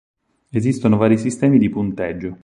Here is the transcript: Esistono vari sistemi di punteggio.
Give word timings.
Esistono 0.49 0.97
vari 0.97 1.15
sistemi 1.19 1.59
di 1.59 1.69
punteggio. 1.69 2.39